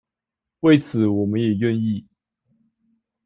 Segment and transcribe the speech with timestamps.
[0.61, 2.07] 為此我們也願意